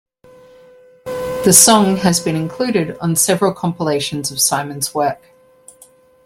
[1.43, 5.21] The song has been included on several compilations of Simon's work.